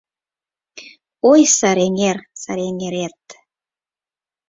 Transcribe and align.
Ой, 1.31 1.41
Сарэҥер, 1.57 2.17
Сарэҥерет 2.41 3.19